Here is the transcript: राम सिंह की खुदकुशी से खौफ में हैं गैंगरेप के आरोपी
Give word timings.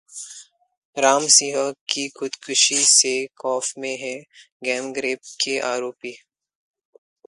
राम 0.97 1.27
सिंह 1.27 1.71
की 1.89 2.07
खुदकुशी 2.09 2.77
से 2.85 3.13
खौफ 3.37 3.73
में 3.77 3.95
हैं 3.97 4.19
गैंगरेप 4.63 5.19
के 5.43 5.59
आरोपी 5.67 6.17